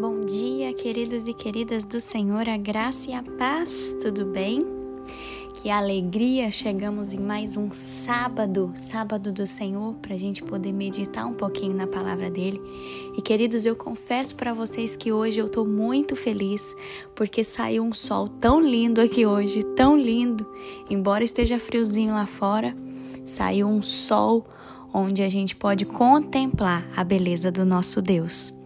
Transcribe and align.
Bom 0.00 0.20
dia, 0.20 0.72
queridos 0.72 1.26
e 1.26 1.34
queridas 1.34 1.84
do 1.84 1.98
Senhor, 2.00 2.48
a 2.48 2.56
graça 2.56 3.10
e 3.10 3.14
a 3.14 3.20
paz, 3.20 3.96
tudo 4.00 4.24
bem? 4.26 4.64
Que 5.54 5.70
alegria, 5.70 6.52
chegamos 6.52 7.12
em 7.12 7.18
mais 7.18 7.56
um 7.56 7.72
sábado, 7.72 8.72
sábado 8.76 9.32
do 9.32 9.44
Senhor, 9.44 9.94
para 9.94 10.14
a 10.14 10.16
gente 10.16 10.40
poder 10.40 10.72
meditar 10.72 11.26
um 11.26 11.34
pouquinho 11.34 11.74
na 11.74 11.88
palavra 11.88 12.30
dele. 12.30 12.62
E 13.16 13.20
queridos, 13.20 13.66
eu 13.66 13.74
confesso 13.74 14.36
para 14.36 14.54
vocês 14.54 14.94
que 14.94 15.10
hoje 15.10 15.40
eu 15.40 15.46
estou 15.46 15.66
muito 15.66 16.14
feliz, 16.14 16.76
porque 17.16 17.42
saiu 17.42 17.82
um 17.82 17.92
sol 17.92 18.28
tão 18.28 18.60
lindo 18.60 19.00
aqui 19.00 19.26
hoje, 19.26 19.64
tão 19.74 19.98
lindo. 19.98 20.46
Embora 20.88 21.24
esteja 21.24 21.58
friozinho 21.58 22.14
lá 22.14 22.24
fora, 22.24 22.72
saiu 23.26 23.66
um 23.66 23.82
sol 23.82 24.46
onde 24.94 25.24
a 25.24 25.28
gente 25.28 25.56
pode 25.56 25.84
contemplar 25.84 26.88
a 26.96 27.02
beleza 27.02 27.50
do 27.50 27.64
nosso 27.64 28.00
Deus. 28.00 28.57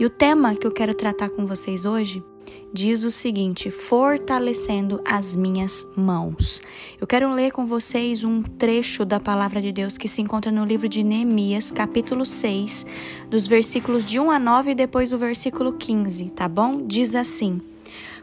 E 0.00 0.04
o 0.06 0.08
tema 0.08 0.54
que 0.54 0.66
eu 0.66 0.72
quero 0.72 0.94
tratar 0.94 1.28
com 1.28 1.44
vocês 1.44 1.84
hoje 1.84 2.24
diz 2.72 3.04
o 3.04 3.10
seguinte: 3.10 3.70
fortalecendo 3.70 4.98
as 5.04 5.36
minhas 5.36 5.86
mãos. 5.94 6.62
Eu 6.98 7.06
quero 7.06 7.30
ler 7.34 7.52
com 7.52 7.66
vocês 7.66 8.24
um 8.24 8.42
trecho 8.42 9.04
da 9.04 9.20
palavra 9.20 9.60
de 9.60 9.70
Deus 9.70 9.98
que 9.98 10.08
se 10.08 10.22
encontra 10.22 10.50
no 10.50 10.64
livro 10.64 10.88
de 10.88 11.04
Neemias, 11.04 11.70
capítulo 11.70 12.24
6, 12.24 12.86
dos 13.28 13.46
versículos 13.46 14.02
de 14.02 14.18
1 14.18 14.30
a 14.30 14.38
9 14.38 14.70
e 14.70 14.74
depois 14.74 15.10
do 15.10 15.18
versículo 15.18 15.74
15, 15.74 16.30
tá 16.30 16.48
bom? 16.48 16.86
Diz 16.86 17.14
assim: 17.14 17.60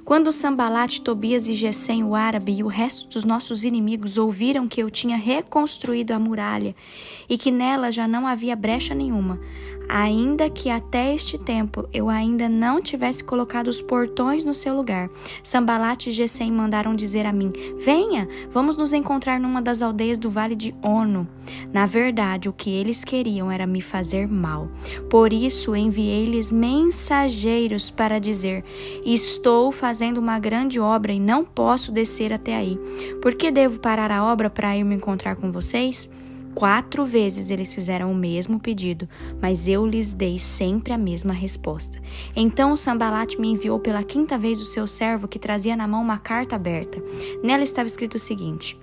quando 0.07 0.31
Sambalat, 0.31 1.01
Tobias 1.01 1.49
e 1.49 1.53
Gesem, 1.53 2.01
o 2.01 2.15
árabe, 2.15 2.53
e 2.53 2.63
o 2.63 2.67
resto 2.67 3.09
dos 3.09 3.25
nossos 3.25 3.65
inimigos 3.65 4.17
ouviram 4.17 4.65
que 4.65 4.81
eu 4.81 4.89
tinha 4.89 5.17
reconstruído 5.17 6.13
a 6.13 6.17
muralha 6.17 6.73
e 7.27 7.37
que 7.37 7.51
nela 7.51 7.91
já 7.91 8.07
não 8.07 8.25
havia 8.25 8.55
brecha 8.55 8.95
nenhuma, 8.95 9.37
ainda 9.89 10.49
que 10.49 10.69
até 10.69 11.13
este 11.13 11.37
tempo 11.37 11.87
eu 11.93 12.09
ainda 12.09 12.47
não 12.49 12.81
tivesse 12.81 13.23
colocado 13.23 13.67
os 13.67 13.81
portões 13.81 14.43
no 14.43 14.53
seu 14.53 14.75
lugar, 14.75 15.09
Sambalat 15.43 16.07
e 16.07 16.11
Gesem 16.11 16.51
mandaram 16.51 16.95
dizer 16.95 17.25
a 17.25 17.33
mim: 17.33 17.51
Venha, 17.77 18.27
vamos 18.49 18.77
nos 18.77 18.93
encontrar 18.93 19.39
numa 19.39 19.61
das 19.61 19.81
aldeias 19.81 20.17
do 20.17 20.29
vale 20.29 20.55
de 20.55 20.75
Ono. 20.81 21.27
Na 21.71 21.85
verdade, 21.85 22.49
o 22.49 22.53
que 22.53 22.69
eles 22.69 23.03
queriam 23.03 23.51
era 23.51 23.65
me 23.65 23.81
fazer 23.81 24.27
mal. 24.27 24.69
Por 25.09 25.31
isso 25.31 25.75
enviei-lhes 25.75 26.51
mensageiros 26.51 27.89
para 27.89 28.19
dizer: 28.19 28.63
Estou 29.05 29.71
fazendo 29.71 30.17
uma 30.17 30.39
grande 30.39 30.79
obra 30.79 31.11
e 31.13 31.19
não 31.19 31.43
posso 31.43 31.91
descer 31.91 32.33
até 32.33 32.55
aí. 32.55 32.79
Por 33.21 33.35
que 33.35 33.51
devo 33.51 33.79
parar 33.79 34.11
a 34.11 34.23
obra 34.23 34.49
para 34.49 34.75
ir 34.75 34.83
me 34.83 34.95
encontrar 34.95 35.35
com 35.35 35.51
vocês? 35.51 36.09
Quatro 36.57 37.05
vezes 37.05 37.51
eles 37.51 37.71
fizeram 37.71 38.11
o 38.11 38.15
mesmo 38.15 38.59
pedido, 38.59 39.07
mas 39.39 39.67
eu 39.67 39.85
lhes 39.85 40.11
dei 40.11 40.39
sempre 40.39 40.91
a 40.91 40.97
mesma 40.97 41.31
resposta. 41.31 42.01
Então 42.35 42.75
Sambalat 42.75 43.35
me 43.37 43.49
enviou 43.49 43.79
pela 43.79 44.01
quinta 44.01 44.39
vez 44.39 44.59
o 44.59 44.65
seu 44.65 44.87
servo 44.87 45.27
que 45.27 45.37
trazia 45.37 45.75
na 45.75 45.87
mão 45.87 46.01
uma 46.01 46.17
carta 46.17 46.55
aberta. 46.55 46.99
Nela 47.43 47.61
estava 47.63 47.85
escrito 47.85 48.15
o 48.15 48.19
seguinte: 48.19 48.75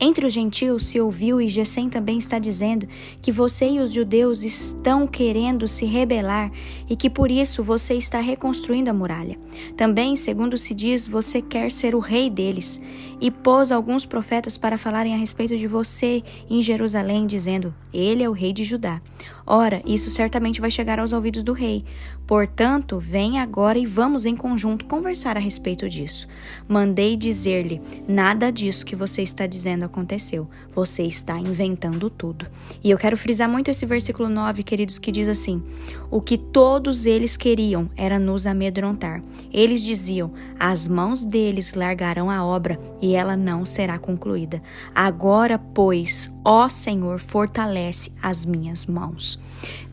entre 0.00 0.26
os 0.26 0.32
gentios 0.32 0.86
se 0.86 1.00
ouviu 1.00 1.40
e 1.40 1.48
Gesem 1.48 1.88
também 1.88 2.18
está 2.18 2.38
dizendo 2.38 2.86
que 3.22 3.30
você 3.30 3.68
e 3.68 3.80
os 3.80 3.92
judeus 3.92 4.42
estão 4.42 5.06
querendo 5.06 5.68
se 5.68 5.84
rebelar 5.86 6.50
e 6.88 6.96
que 6.96 7.08
por 7.08 7.30
isso 7.30 7.62
você 7.62 7.94
está 7.94 8.20
reconstruindo 8.20 8.90
a 8.90 8.94
muralha. 8.94 9.38
Também, 9.76 10.16
segundo 10.16 10.58
se 10.58 10.74
diz, 10.74 11.06
você 11.06 11.40
quer 11.40 11.70
ser 11.70 11.94
o 11.94 12.00
rei 12.00 12.28
deles 12.28 12.80
e 13.20 13.30
pôs 13.30 13.70
alguns 13.70 14.04
profetas 14.04 14.58
para 14.58 14.76
falarem 14.78 15.14
a 15.14 15.18
respeito 15.18 15.56
de 15.56 15.66
você 15.66 16.22
em 16.50 16.60
Jerusalém, 16.60 17.26
dizendo: 17.26 17.74
Ele 17.92 18.22
é 18.22 18.28
o 18.28 18.32
rei 18.32 18.52
de 18.52 18.64
Judá. 18.64 19.00
Ora, 19.46 19.82
isso 19.86 20.10
certamente 20.10 20.60
vai 20.60 20.70
chegar 20.70 20.98
aos 20.98 21.12
ouvidos 21.12 21.42
do 21.42 21.52
rei. 21.52 21.84
Portanto, 22.26 22.98
vem 22.98 23.38
agora 23.38 23.78
e 23.78 23.86
vamos 23.86 24.24
em 24.24 24.34
conjunto 24.34 24.86
conversar 24.86 25.36
a 25.36 25.40
respeito 25.40 25.88
disso. 25.88 26.26
Mandei 26.66 27.16
dizer-lhe: 27.16 27.80
nada 28.08 28.50
disso 28.50 28.84
que 28.84 28.96
você 28.96 29.22
está 29.22 29.46
dizendo 29.46 29.83
aconteceu. 29.84 30.48
Você 30.74 31.04
está 31.04 31.38
inventando 31.38 32.10
tudo. 32.10 32.46
E 32.82 32.90
eu 32.90 32.98
quero 32.98 33.16
frisar 33.16 33.48
muito 33.48 33.70
esse 33.70 33.86
versículo 33.86 34.28
9, 34.28 34.62
queridos, 34.62 34.98
que 34.98 35.12
diz 35.12 35.28
assim: 35.28 35.62
O 36.10 36.20
que 36.20 36.36
todos 36.36 37.06
eles 37.06 37.36
queriam 37.36 37.90
era 37.96 38.18
nos 38.18 38.46
amedrontar. 38.46 39.22
Eles 39.52 39.82
diziam: 39.82 40.32
As 40.58 40.88
mãos 40.88 41.24
deles 41.24 41.74
largarão 41.74 42.30
a 42.30 42.44
obra 42.44 42.78
e 43.00 43.14
ela 43.14 43.36
não 43.36 43.64
será 43.66 43.98
concluída. 43.98 44.62
Agora, 44.94 45.58
pois, 45.58 46.34
ó 46.44 46.68
Senhor, 46.68 47.18
fortalece 47.18 48.10
as 48.22 48.44
minhas 48.44 48.86
mãos. 48.86 49.38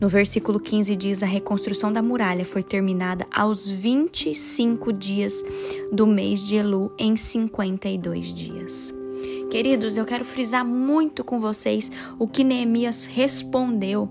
No 0.00 0.08
versículo 0.08 0.60
15 0.60 0.96
diz: 0.96 1.22
A 1.22 1.26
reconstrução 1.26 1.92
da 1.92 2.02
muralha 2.02 2.44
foi 2.44 2.62
terminada 2.62 3.26
aos 3.32 3.70
25 3.70 4.92
dias 4.92 5.44
do 5.92 6.06
mês 6.06 6.40
de 6.40 6.56
Elu, 6.56 6.94
em 6.98 7.16
52 7.16 8.32
dias. 8.32 9.01
Queridos, 9.50 9.96
eu 9.96 10.04
quero 10.04 10.24
frisar 10.24 10.64
muito 10.64 11.22
com 11.22 11.40
vocês 11.40 11.90
o 12.18 12.26
que 12.26 12.42
Neemias 12.42 13.04
respondeu 13.04 14.08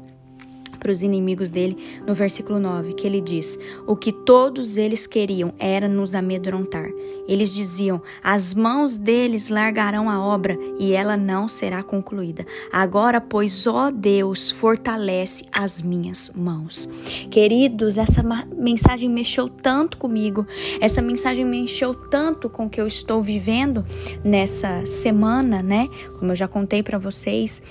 para 0.82 0.92
os 0.92 1.04
inimigos 1.04 1.52
dele 1.52 1.78
no 2.08 2.16
versículo 2.16 2.60
9, 2.60 2.94
que 2.94 3.06
ele 3.06 3.22
diz: 3.22 3.58
O 3.86 3.96
que 3.96 4.12
todos 4.12 4.78
eles 4.78 5.06
queriam 5.06 5.54
era 5.60 5.88
nos 5.88 6.16
amedrontar. 6.16 6.90
Eles 7.28 7.54
diziam: 7.54 8.02
As 8.24 8.56
mãos 8.56 8.98
deles 8.98 9.48
largarão 9.48 10.10
a 10.10 10.20
obra 10.20 10.58
e 10.80 10.92
ela 10.94 11.16
não 11.16 11.48
será 11.48 11.84
concluída. 11.84 12.46
Agora, 12.72 13.22
pois, 13.22 13.68
ó 13.68 13.92
Deus, 13.92 14.50
fortalece 14.50 15.46
as 15.52 15.84
minhas 15.84 16.32
mãos. 16.36 16.90
Queridos, 17.30 18.00
essa 18.00 18.24
mensagem 18.58 19.08
mexeu 19.08 19.48
tanto 19.48 20.00
comigo, 20.00 20.48
essa 20.80 21.02
mensagem 21.02 21.46
mexeu 21.46 21.94
tanto 21.94 22.50
com 22.50 22.66
o 22.66 22.70
que 22.70 22.82
eu 22.82 22.88
estou 22.88 23.22
vivendo 23.22 23.86
nessa 24.24 24.84
semana, 24.88 25.62
né? 25.62 25.88
Como 26.18 26.32
eu 26.32 26.36
já 26.36 26.48
contei 26.48 26.82
para 26.82 26.98
vocês 26.98 27.62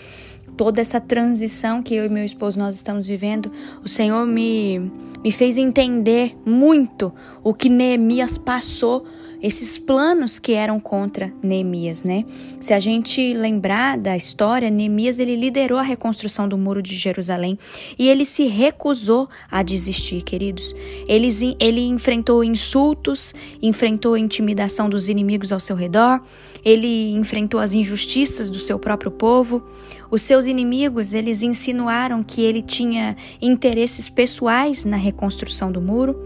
toda 0.60 0.78
essa 0.78 1.00
transição 1.00 1.82
que 1.82 1.94
eu 1.94 2.04
e 2.04 2.08
meu 2.10 2.22
esposo 2.22 2.58
nós 2.58 2.74
estamos 2.74 3.08
vivendo, 3.08 3.50
o 3.82 3.88
Senhor 3.88 4.26
me, 4.26 4.92
me 5.24 5.32
fez 5.32 5.56
entender 5.56 6.36
muito 6.44 7.14
o 7.42 7.54
que 7.54 7.70
Neemias 7.70 8.36
passou 8.36 9.06
esses 9.42 9.78
planos 9.78 10.38
que 10.38 10.52
eram 10.52 10.78
contra 10.78 11.32
Neemias, 11.42 12.04
né? 12.04 12.26
Se 12.60 12.74
a 12.74 12.78
gente 12.78 13.32
lembrar 13.32 13.96
da 13.96 14.14
história, 14.14 14.68
Neemias 14.68 15.18
ele 15.18 15.34
liderou 15.34 15.78
a 15.78 15.82
reconstrução 15.82 16.46
do 16.46 16.58
muro 16.58 16.82
de 16.82 16.94
Jerusalém 16.94 17.58
e 17.98 18.10
ele 18.10 18.26
se 18.26 18.46
recusou 18.46 19.30
a 19.50 19.62
desistir, 19.62 20.20
queridos. 20.20 20.74
Ele, 21.08 21.30
ele 21.58 21.80
enfrentou 21.86 22.44
insultos, 22.44 23.34
enfrentou 23.62 24.12
a 24.12 24.20
intimidação 24.20 24.90
dos 24.90 25.08
inimigos 25.08 25.52
ao 25.52 25.60
seu 25.60 25.74
redor, 25.74 26.20
ele 26.62 27.12
enfrentou 27.12 27.60
as 27.60 27.72
injustiças 27.72 28.50
do 28.50 28.58
seu 28.58 28.78
próprio 28.78 29.10
povo. 29.10 29.62
Os 30.10 30.22
seus 30.22 30.46
inimigos, 30.46 31.14
eles 31.14 31.42
insinuaram 31.42 32.22
que 32.22 32.42
ele 32.42 32.60
tinha 32.60 33.16
interesses 33.40 34.08
pessoais 34.08 34.84
na 34.84 34.96
reconstrução 34.96 35.70
do 35.70 35.80
muro. 35.80 36.18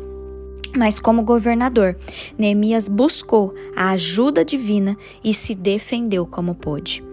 Mas, 0.74 0.98
como 0.98 1.22
governador, 1.22 1.96
Neemias 2.36 2.88
buscou 2.88 3.54
a 3.76 3.90
ajuda 3.90 4.44
divina 4.44 4.96
e 5.22 5.34
se 5.34 5.54
defendeu 5.54 6.26
como 6.26 6.54
pôde. 6.54 7.04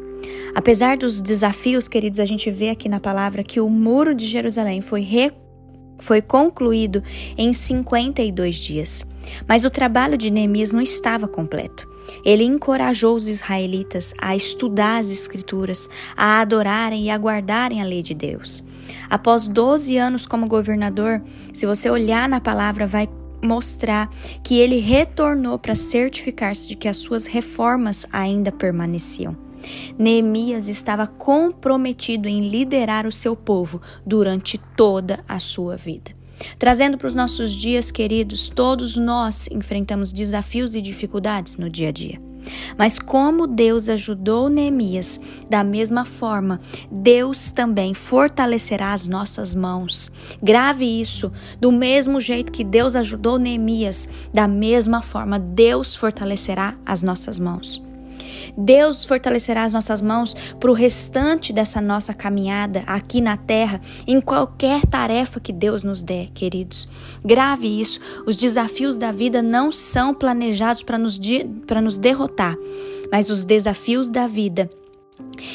Apesar 0.55 0.97
dos 0.97 1.21
desafios, 1.21 1.87
queridos, 1.87 2.19
a 2.19 2.25
gente 2.25 2.49
vê 2.49 2.69
aqui 2.69 2.87
na 2.87 2.99
palavra 2.99 3.43
que 3.43 3.59
o 3.59 3.69
muro 3.69 4.15
de 4.15 4.25
Jerusalém 4.25 4.81
foi, 4.81 5.01
re... 5.01 5.31
foi 5.99 6.21
concluído 6.21 7.03
em 7.37 7.53
52 7.53 8.55
dias. 8.55 9.05
Mas 9.47 9.65
o 9.65 9.69
trabalho 9.69 10.17
de 10.17 10.31
Neemias 10.31 10.71
não 10.71 10.81
estava 10.81 11.27
completo. 11.27 11.90
Ele 12.23 12.43
encorajou 12.43 13.15
os 13.15 13.27
israelitas 13.27 14.13
a 14.19 14.35
estudar 14.35 14.99
as 14.99 15.09
Escrituras, 15.09 15.89
a 16.15 16.39
adorarem 16.41 17.05
e 17.05 17.09
a 17.09 17.17
guardarem 17.17 17.81
a 17.81 17.85
lei 17.85 18.01
de 18.01 18.13
Deus. 18.13 18.63
Após 19.09 19.47
12 19.47 19.97
anos 19.97 20.25
como 20.25 20.47
governador, 20.47 21.21
se 21.53 21.65
você 21.65 21.89
olhar 21.89 22.29
na 22.29 22.39
palavra, 22.39 22.85
vai 22.87 23.09
mostrar 23.41 24.09
que 24.43 24.59
ele 24.59 24.77
retornou 24.77 25.57
para 25.57 25.75
certificar-se 25.75 26.67
de 26.67 26.75
que 26.75 26.87
as 26.87 26.97
suas 26.97 27.25
reformas 27.25 28.05
ainda 28.11 28.51
permaneciam. 28.51 29.35
Neemias 29.97 30.67
estava 30.67 31.05
comprometido 31.05 32.27
em 32.27 32.49
liderar 32.49 33.05
o 33.05 33.11
seu 33.11 33.35
povo 33.35 33.81
durante 34.05 34.57
toda 34.75 35.23
a 35.27 35.39
sua 35.39 35.75
vida. 35.75 36.20
Trazendo 36.57 36.97
para 36.97 37.07
os 37.07 37.15
nossos 37.15 37.51
dias, 37.51 37.91
queridos, 37.91 38.49
todos 38.49 38.95
nós 38.95 39.47
enfrentamos 39.51 40.11
desafios 40.13 40.75
e 40.75 40.81
dificuldades 40.81 41.57
no 41.57 41.69
dia 41.69 41.89
a 41.89 41.91
dia. 41.91 42.31
Mas 42.77 42.97
como 42.97 43.47
Deus 43.47 43.89
ajudou 43.89 44.49
Neemias, 44.49 45.19
da 45.49 45.63
mesma 45.63 46.05
forma, 46.05 46.59
Deus 46.91 47.51
também 47.51 47.93
fortalecerá 47.93 48.93
as 48.93 49.07
nossas 49.07 49.55
mãos. 49.55 50.11
Grave 50.41 50.85
isso, 50.85 51.31
do 51.59 51.71
mesmo 51.71 52.19
jeito 52.19 52.51
que 52.51 52.63
Deus 52.63 52.95
ajudou 52.95 53.37
Neemias, 53.37 54.09
da 54.33 54.47
mesma 54.47 55.01
forma, 55.01 55.39
Deus 55.39 55.95
fortalecerá 55.95 56.75
as 56.85 57.03
nossas 57.03 57.39
mãos. 57.39 57.90
Deus 58.57 59.05
fortalecerá 59.05 59.63
as 59.63 59.73
nossas 59.73 60.01
mãos 60.01 60.35
para 60.59 60.69
o 60.69 60.73
restante 60.73 61.53
dessa 61.53 61.81
nossa 61.81 62.13
caminhada 62.13 62.83
aqui 62.87 63.21
na 63.21 63.37
terra, 63.37 63.81
em 64.07 64.19
qualquer 64.19 64.85
tarefa 64.85 65.39
que 65.39 65.53
Deus 65.53 65.83
nos 65.83 66.03
der, 66.03 66.29
queridos. 66.31 66.89
Grave 67.23 67.67
isso. 67.67 67.99
Os 68.25 68.35
desafios 68.35 68.97
da 68.97 69.11
vida 69.11 69.41
não 69.41 69.71
são 69.71 70.13
planejados 70.13 70.83
para 70.83 70.97
nos, 70.97 71.19
nos 71.83 71.97
derrotar, 71.97 72.55
mas 73.11 73.29
os 73.29 73.43
desafios 73.43 74.09
da 74.09 74.27
vida 74.27 74.69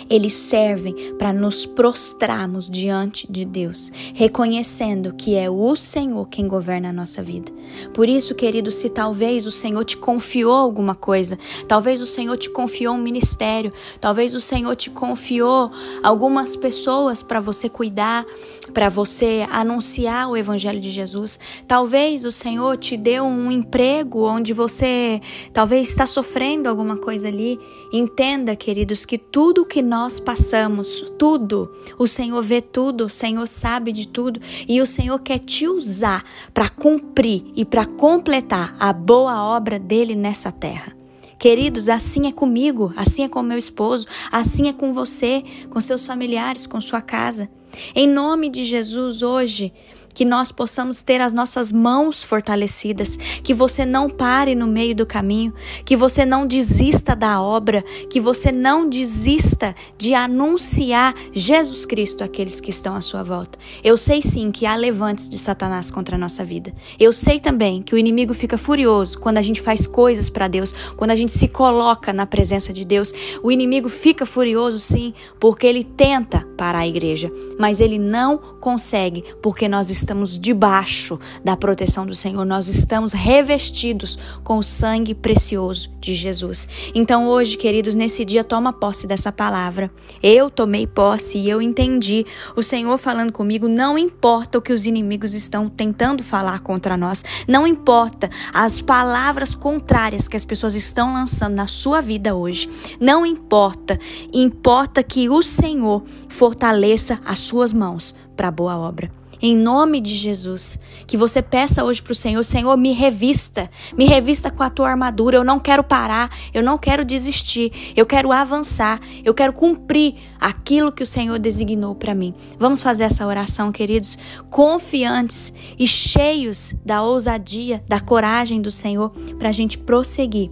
eles 0.08 0.32
servem 0.32 1.14
para 1.18 1.32
nos 1.32 1.66
prostrarmos 1.66 2.68
diante 2.68 3.30
de 3.30 3.44
Deus, 3.44 3.90
reconhecendo 4.14 5.14
que 5.14 5.36
é 5.36 5.48
o 5.50 5.76
Senhor 5.76 6.28
quem 6.28 6.48
governa 6.48 6.90
a 6.90 6.92
nossa 6.92 7.22
vida. 7.22 7.52
Por 7.92 8.08
isso, 8.08 8.34
querido, 8.34 8.70
se 8.70 8.88
talvez 8.88 9.46
o 9.46 9.50
Senhor 9.50 9.84
te 9.84 9.96
confiou 9.96 10.54
alguma 10.54 10.94
coisa, 10.94 11.38
talvez 11.66 12.00
o 12.00 12.06
Senhor 12.06 12.36
te 12.36 12.50
confiou 12.50 12.94
um 12.94 13.02
ministério, 13.02 13.72
talvez 14.00 14.34
o 14.34 14.40
Senhor 14.40 14.74
te 14.76 14.90
confiou 14.90 15.70
algumas 16.02 16.56
pessoas 16.56 17.22
para 17.22 17.40
você 17.40 17.68
cuidar, 17.68 18.24
para 18.72 18.88
você 18.88 19.46
anunciar 19.50 20.28
o 20.28 20.36
evangelho 20.36 20.80
de 20.80 20.90
Jesus, 20.90 21.38
talvez 21.66 22.24
o 22.24 22.30
Senhor 22.30 22.76
te 22.76 22.96
deu 22.96 23.24
um 23.24 23.50
emprego 23.50 24.26
onde 24.26 24.52
você 24.52 25.20
talvez 25.52 25.88
está 25.88 26.06
sofrendo 26.06 26.68
alguma 26.68 26.96
coisa 26.96 27.28
ali. 27.28 27.58
Entenda, 27.92 28.56
queridos, 28.56 29.04
que 29.04 29.16
tudo 29.18 29.55
que 29.64 29.80
nós 29.80 30.20
passamos, 30.20 31.04
tudo, 31.18 31.72
o 31.98 32.06
Senhor 32.06 32.42
vê 32.42 32.60
tudo, 32.60 33.06
o 33.06 33.10
Senhor 33.10 33.46
sabe 33.46 33.92
de 33.92 34.06
tudo 34.06 34.40
e 34.68 34.80
o 34.80 34.86
Senhor 34.86 35.18
quer 35.20 35.38
te 35.38 35.66
usar 35.66 36.24
para 36.52 36.68
cumprir 36.68 37.44
e 37.56 37.64
para 37.64 37.86
completar 37.86 38.76
a 38.78 38.92
boa 38.92 39.42
obra 39.42 39.78
dele 39.78 40.14
nessa 40.14 40.52
terra. 40.52 40.96
Queridos, 41.38 41.88
assim 41.88 42.26
é 42.26 42.32
comigo, 42.32 42.92
assim 42.96 43.22
é 43.22 43.28
com 43.28 43.42
meu 43.42 43.58
esposo, 43.58 44.06
assim 44.32 44.68
é 44.68 44.72
com 44.72 44.92
você, 44.92 45.44
com 45.70 45.80
seus 45.80 46.06
familiares, 46.06 46.66
com 46.66 46.80
sua 46.80 47.00
casa. 47.00 47.48
Em 47.94 48.08
nome 48.08 48.48
de 48.48 48.64
Jesus, 48.64 49.22
hoje, 49.22 49.72
que 50.16 50.24
nós 50.24 50.50
possamos 50.50 51.02
ter 51.02 51.20
as 51.20 51.34
nossas 51.34 51.70
mãos 51.70 52.24
fortalecidas, 52.24 53.18
que 53.42 53.52
você 53.52 53.84
não 53.84 54.08
pare 54.08 54.54
no 54.54 54.66
meio 54.66 54.94
do 54.94 55.04
caminho, 55.04 55.52
que 55.84 55.94
você 55.94 56.24
não 56.24 56.46
desista 56.46 57.14
da 57.14 57.42
obra, 57.42 57.84
que 58.08 58.18
você 58.18 58.50
não 58.50 58.88
desista 58.88 59.76
de 59.98 60.14
anunciar 60.14 61.14
Jesus 61.34 61.84
Cristo 61.84 62.24
àqueles 62.24 62.60
que 62.60 62.70
estão 62.70 62.96
à 62.96 63.02
sua 63.02 63.22
volta. 63.22 63.58
Eu 63.84 63.98
sei 63.98 64.22
sim 64.22 64.50
que 64.50 64.64
há 64.64 64.74
levantes 64.74 65.28
de 65.28 65.36
Satanás 65.36 65.90
contra 65.90 66.16
a 66.16 66.18
nossa 66.18 66.42
vida. 66.42 66.72
Eu 66.98 67.12
sei 67.12 67.38
também 67.38 67.82
que 67.82 67.94
o 67.94 67.98
inimigo 67.98 68.32
fica 68.32 68.56
furioso 68.56 69.18
quando 69.18 69.36
a 69.36 69.42
gente 69.42 69.60
faz 69.60 69.86
coisas 69.86 70.30
para 70.30 70.48
Deus, 70.48 70.72
quando 70.96 71.10
a 71.10 71.14
gente 71.14 71.32
se 71.32 71.46
coloca 71.46 72.10
na 72.10 72.24
presença 72.24 72.72
de 72.72 72.86
Deus. 72.86 73.12
O 73.42 73.52
inimigo 73.52 73.90
fica 73.90 74.24
furioso 74.24 74.78
sim, 74.78 75.12
porque 75.38 75.66
ele 75.66 75.84
tenta 75.84 76.48
parar 76.56 76.78
a 76.78 76.88
igreja, 76.88 77.30
mas 77.58 77.80
ele 77.80 77.98
não 77.98 78.38
consegue, 78.38 79.22
porque 79.42 79.68
nós 79.68 79.90
estamos 79.90 80.05
estamos 80.06 80.38
debaixo 80.38 81.18
da 81.42 81.56
proteção 81.56 82.06
do 82.06 82.14
Senhor, 82.14 82.44
nós 82.44 82.68
estamos 82.68 83.12
revestidos 83.12 84.16
com 84.44 84.58
o 84.58 84.62
sangue 84.62 85.16
precioso 85.16 85.90
de 86.00 86.14
Jesus. 86.14 86.68
Então, 86.94 87.26
hoje, 87.26 87.56
queridos, 87.56 87.96
nesse 87.96 88.24
dia, 88.24 88.44
toma 88.44 88.72
posse 88.72 89.04
dessa 89.04 89.32
palavra. 89.32 89.90
Eu 90.22 90.48
tomei 90.48 90.86
posse 90.86 91.38
e 91.38 91.50
eu 91.50 91.60
entendi 91.60 92.24
o 92.54 92.62
Senhor 92.62 92.96
falando 92.98 93.32
comigo. 93.32 93.66
Não 93.66 93.98
importa 93.98 94.58
o 94.58 94.62
que 94.62 94.72
os 94.72 94.86
inimigos 94.86 95.34
estão 95.34 95.68
tentando 95.68 96.22
falar 96.22 96.60
contra 96.60 96.96
nós, 96.96 97.24
não 97.48 97.66
importa 97.66 98.30
as 98.54 98.80
palavras 98.80 99.56
contrárias 99.56 100.28
que 100.28 100.36
as 100.36 100.44
pessoas 100.44 100.76
estão 100.76 101.14
lançando 101.14 101.56
na 101.56 101.66
sua 101.66 102.00
vida 102.00 102.32
hoje, 102.32 102.70
não 103.00 103.26
importa, 103.26 103.98
importa 104.32 105.02
que 105.02 105.28
o 105.28 105.42
Senhor 105.42 106.04
fortaleça 106.28 107.18
as 107.24 107.40
suas 107.40 107.72
mãos 107.72 108.14
para 108.36 108.52
boa 108.52 108.76
obra 108.78 109.10
em 109.40 109.56
nome 109.56 110.00
de 110.00 110.14
Jesus. 110.14 110.78
Que 111.06 111.16
você 111.16 111.40
peça 111.42 111.84
hoje 111.84 112.02
para 112.02 112.12
o 112.12 112.14
Senhor: 112.14 112.42
Senhor, 112.42 112.76
me 112.76 112.92
revista, 112.92 113.70
me 113.96 114.06
revista 114.06 114.50
com 114.50 114.62
a 114.62 114.70
tua 114.70 114.90
armadura. 114.90 115.36
Eu 115.36 115.44
não 115.44 115.58
quero 115.58 115.82
parar, 115.84 116.30
eu 116.52 116.62
não 116.62 116.78
quero 116.78 117.04
desistir, 117.04 117.94
eu 117.96 118.06
quero 118.06 118.32
avançar, 118.32 119.00
eu 119.24 119.34
quero 119.34 119.52
cumprir 119.52 120.14
aquilo 120.40 120.92
que 120.92 121.02
o 121.02 121.06
Senhor 121.06 121.38
designou 121.38 121.94
para 121.94 122.14
mim. 122.14 122.34
Vamos 122.58 122.82
fazer 122.82 123.04
essa 123.04 123.26
oração, 123.26 123.72
queridos, 123.72 124.18
confiantes 124.50 125.52
e 125.78 125.86
cheios 125.86 126.74
da 126.84 127.02
ousadia, 127.02 127.82
da 127.88 128.00
coragem 128.00 128.60
do 128.60 128.70
Senhor, 128.70 129.10
para 129.38 129.48
a 129.48 129.52
gente 129.52 129.78
prosseguir 129.78 130.50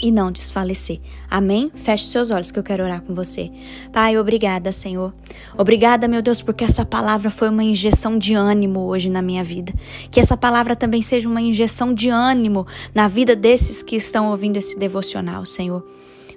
e 0.00 0.10
não 0.10 0.30
desfalecer. 0.30 1.00
Amém? 1.30 1.70
Feche 1.74 2.06
seus 2.06 2.30
olhos 2.30 2.50
que 2.50 2.58
eu 2.58 2.62
quero 2.62 2.84
orar 2.84 3.02
com 3.02 3.14
você. 3.14 3.50
Pai, 3.92 4.18
obrigada, 4.18 4.72
Senhor. 4.72 5.12
Obrigada, 5.56 6.08
meu 6.08 6.22
Deus, 6.22 6.40
porque 6.40 6.64
essa 6.64 6.84
palavra 6.84 7.30
foi 7.30 7.48
uma 7.48 7.64
injeção 7.64 8.18
de 8.18 8.34
ânimo 8.34 8.80
hoje 8.86 9.10
na 9.10 9.22
minha 9.22 9.44
vida. 9.44 9.72
Que 10.10 10.20
essa 10.20 10.36
palavra 10.36 10.74
também 10.74 11.02
seja 11.02 11.28
uma 11.28 11.40
injeção 11.40 11.92
de 11.94 12.08
ânimo 12.08 12.66
na 12.94 13.08
vida 13.08 13.36
desses 13.36 13.82
que 13.82 13.96
estão 13.96 14.30
ouvindo 14.30 14.56
esse 14.56 14.78
devocional, 14.78 15.44
Senhor. 15.44 15.84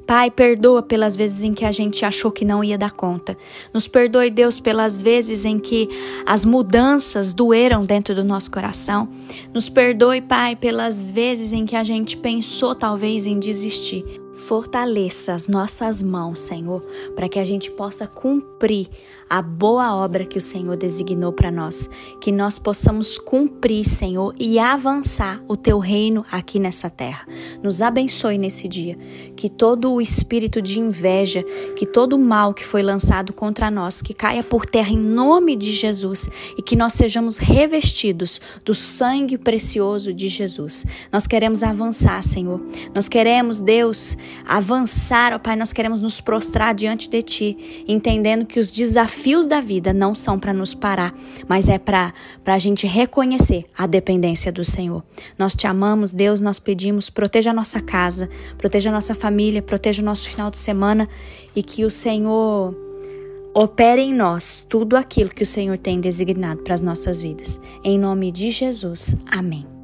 Pai, 0.05 0.29
perdoa 0.29 0.83
pelas 0.83 1.15
vezes 1.15 1.43
em 1.43 1.53
que 1.53 1.65
a 1.65 1.71
gente 1.71 2.05
achou 2.05 2.31
que 2.31 2.45
não 2.45 2.63
ia 2.63 2.77
dar 2.77 2.91
conta. 2.91 3.35
Nos 3.73 3.87
perdoe, 3.87 4.29
Deus, 4.29 4.59
pelas 4.59 5.01
vezes 5.01 5.45
em 5.45 5.57
que 5.57 5.89
as 6.25 6.45
mudanças 6.45 7.33
doeram 7.33 7.83
dentro 7.83 8.13
do 8.13 8.23
nosso 8.23 8.51
coração. 8.51 9.09
Nos 9.51 9.67
perdoe, 9.67 10.21
Pai, 10.21 10.55
pelas 10.55 11.09
vezes 11.09 11.53
em 11.53 11.65
que 11.65 11.75
a 11.75 11.83
gente 11.83 12.17
pensou 12.17 12.75
talvez 12.75 13.25
em 13.25 13.39
desistir. 13.39 14.05
Fortaleça 14.35 15.33
as 15.33 15.47
nossas 15.47 16.03
mãos, 16.03 16.41
Senhor, 16.41 16.81
para 17.15 17.27
que 17.27 17.39
a 17.39 17.43
gente 17.45 17.71
possa 17.71 18.05
cumprir 18.05 18.89
a 19.29 19.41
boa 19.41 19.95
obra 19.95 20.25
que 20.25 20.37
o 20.37 20.41
Senhor 20.41 20.77
designou 20.77 21.33
para 21.33 21.51
nós, 21.51 21.89
que 22.21 22.31
nós 22.31 22.59
possamos 22.59 23.17
cumprir, 23.17 23.83
Senhor, 23.83 24.35
e 24.39 24.59
avançar 24.59 25.41
o 25.47 25.57
teu 25.57 25.79
reino 25.79 26.23
aqui 26.31 26.59
nessa 26.59 26.89
terra. 26.89 27.27
Nos 27.63 27.81
abençoe 27.81 28.37
nesse 28.37 28.67
dia, 28.67 28.97
que 29.35 29.49
todo 29.49 29.91
o 29.91 30.01
espírito 30.01 30.61
de 30.61 30.79
inveja, 30.79 31.43
que 31.75 31.85
todo 31.85 32.13
o 32.13 32.19
mal 32.19 32.53
que 32.53 32.63
foi 32.63 32.83
lançado 32.83 33.33
contra 33.33 33.71
nós, 33.71 34.01
que 34.01 34.13
caia 34.13 34.43
por 34.43 34.65
terra 34.65 34.91
em 34.91 34.97
nome 34.97 35.55
de 35.55 35.71
Jesus 35.71 36.29
e 36.57 36.61
que 36.61 36.75
nós 36.75 36.93
sejamos 36.93 37.37
revestidos 37.37 38.39
do 38.63 38.73
sangue 38.75 39.37
precioso 39.37 40.13
de 40.13 40.27
Jesus. 40.27 40.85
Nós 41.11 41.25
queremos 41.25 41.63
avançar, 41.63 42.21
Senhor. 42.23 42.61
Nós 42.93 43.07
queremos, 43.07 43.59
Deus, 43.59 44.17
avançar, 44.45 45.33
ó 45.33 45.39
Pai, 45.39 45.55
nós 45.55 45.73
queremos 45.73 46.01
nos 46.01 46.21
prostrar 46.21 46.75
diante 46.75 47.09
de 47.09 47.21
Ti, 47.21 47.85
entendendo 47.87 48.45
que 48.45 48.59
os 48.59 48.71
desafios 49.15 49.47
da 49.47 49.61
vida 49.61 49.93
não 49.93 50.13
são 50.13 50.37
para 50.37 50.53
nos 50.53 50.75
parar, 50.75 51.13
mas 51.47 51.69
é 51.69 51.77
para 51.77 52.13
a 52.45 52.59
gente 52.59 52.85
reconhecer 52.85 53.65
a 53.75 53.87
dependência 53.87 54.51
do 54.51 54.63
Senhor. 54.63 55.03
Nós 55.37 55.55
te 55.55 55.65
amamos, 55.65 56.13
Deus, 56.13 56.41
nós 56.41 56.59
pedimos, 56.59 57.09
proteja 57.09 57.51
a 57.51 57.53
nossa 57.53 57.81
casa, 57.81 58.29
proteja 58.57 58.89
a 58.89 58.93
nossa 58.93 59.15
família, 59.15 59.61
proteja 59.61 60.01
o 60.01 60.05
nosso 60.05 60.29
final 60.29 60.51
de 60.51 60.57
semana 60.57 61.07
e 61.55 61.63
que 61.63 61.85
o 61.85 61.91
Senhor 61.91 62.75
opere 63.53 64.01
em 64.01 64.13
nós 64.13 64.65
tudo 64.67 64.97
aquilo 64.97 65.29
que 65.29 65.43
o 65.43 65.47
Senhor 65.47 65.77
tem 65.77 65.99
designado 65.99 66.61
para 66.61 66.75
as 66.75 66.81
nossas 66.81 67.21
vidas. 67.21 67.59
Em 67.83 67.97
nome 67.97 68.31
de 68.31 68.51
Jesus. 68.51 69.15
Amém. 69.25 69.74